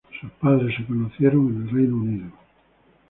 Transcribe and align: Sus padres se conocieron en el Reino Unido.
Sus 0.19 0.31
padres 0.31 0.75
se 0.75 0.83
conocieron 0.83 1.49
en 1.55 1.61
el 1.61 1.69
Reino 1.69 1.95
Unido. 1.97 2.31